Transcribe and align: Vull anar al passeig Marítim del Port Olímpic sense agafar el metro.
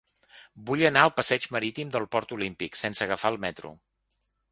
Vull 0.69 0.83
anar 0.87 1.01
al 1.07 1.11
passeig 1.19 1.43
Marítim 1.55 1.91
del 1.97 2.07
Port 2.15 2.33
Olímpic 2.37 2.79
sense 2.81 3.05
agafar 3.07 3.33
el 3.35 3.39
metro. 3.45 3.73